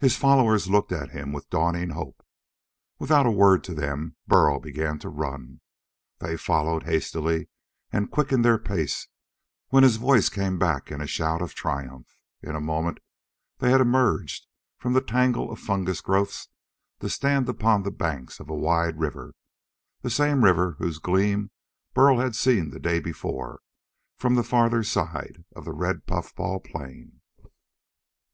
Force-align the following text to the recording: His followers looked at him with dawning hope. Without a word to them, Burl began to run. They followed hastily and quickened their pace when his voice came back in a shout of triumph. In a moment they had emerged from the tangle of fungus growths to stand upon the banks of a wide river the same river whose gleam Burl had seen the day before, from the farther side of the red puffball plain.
His 0.00 0.16
followers 0.16 0.70
looked 0.70 0.90
at 0.90 1.10
him 1.10 1.30
with 1.30 1.50
dawning 1.50 1.90
hope. 1.90 2.24
Without 2.98 3.26
a 3.26 3.30
word 3.30 3.62
to 3.64 3.74
them, 3.74 4.16
Burl 4.26 4.58
began 4.58 4.98
to 5.00 5.10
run. 5.10 5.60
They 6.18 6.38
followed 6.38 6.84
hastily 6.84 7.50
and 7.92 8.10
quickened 8.10 8.42
their 8.42 8.56
pace 8.56 9.06
when 9.68 9.82
his 9.82 9.96
voice 9.98 10.30
came 10.30 10.58
back 10.58 10.90
in 10.90 11.02
a 11.02 11.06
shout 11.06 11.42
of 11.42 11.54
triumph. 11.54 12.16
In 12.40 12.56
a 12.56 12.60
moment 12.62 13.00
they 13.58 13.70
had 13.70 13.82
emerged 13.82 14.46
from 14.78 14.94
the 14.94 15.02
tangle 15.02 15.52
of 15.52 15.58
fungus 15.60 16.00
growths 16.00 16.48
to 17.00 17.10
stand 17.10 17.46
upon 17.46 17.82
the 17.82 17.90
banks 17.90 18.40
of 18.40 18.48
a 18.48 18.54
wide 18.56 18.98
river 18.98 19.34
the 20.00 20.08
same 20.08 20.42
river 20.42 20.76
whose 20.78 20.98
gleam 20.98 21.50
Burl 21.92 22.18
had 22.20 22.34
seen 22.34 22.70
the 22.70 22.80
day 22.80 22.98
before, 22.98 23.60
from 24.16 24.36
the 24.36 24.42
farther 24.42 24.82
side 24.82 25.44
of 25.54 25.66
the 25.66 25.74
red 25.74 26.06
puffball 26.06 26.60
plain. 26.60 27.20